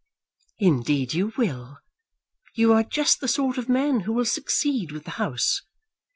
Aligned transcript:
"Indeed 0.57 1.13
you 1.13 1.31
will. 1.37 1.77
You 2.55 2.73
are 2.73 2.83
just 2.83 3.21
the 3.21 3.27
sort 3.27 3.59
of 3.59 3.69
man 3.69 3.99
who 3.99 4.13
will 4.13 4.25
succeed 4.25 4.91
with 4.91 5.03
the 5.03 5.11
House. 5.21 5.61